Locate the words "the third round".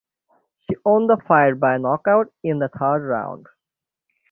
2.57-3.45